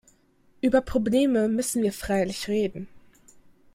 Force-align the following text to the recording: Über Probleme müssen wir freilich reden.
Über 0.61 0.81
Probleme 0.81 1.47
müssen 1.47 1.83
wir 1.83 1.93
freilich 1.93 2.47
reden. 2.47 2.87